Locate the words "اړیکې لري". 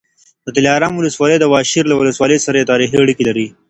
3.01-3.47